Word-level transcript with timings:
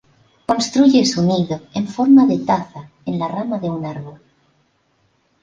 Construye 0.47 1.05
su 1.05 1.21
nido 1.21 1.61
en 1.75 1.87
forma 1.87 2.25
de 2.25 2.39
taza 2.39 2.89
en 3.05 3.19
la 3.19 3.27
rama 3.27 3.59
de 3.59 3.69
un 3.69 3.85
árbol. 3.85 4.19